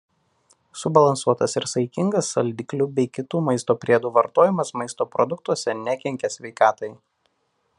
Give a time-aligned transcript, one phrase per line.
[0.83, 6.91] Subalansuotas ir saikingas saldiklių bei kitų maisto priedų vartojimas maisto produktuose nekenkia sveikatai.